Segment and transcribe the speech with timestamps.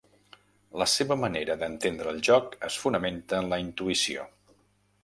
[0.81, 4.29] La seva manera d'entendre el joc es fonamenta en la intuïció.